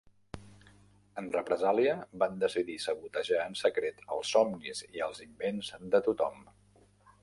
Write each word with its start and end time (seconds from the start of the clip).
En 1.21 1.27
represàlia, 1.35 1.93
van 2.25 2.41
decidir 2.45 2.79
sabotejar 2.87 3.45
en 3.45 3.61
secret 3.63 4.03
els 4.17 4.35
somnis 4.39 4.85
i 4.99 5.09
els 5.11 5.25
invents 5.31 5.75
de 5.97 6.07
tothom. 6.11 6.47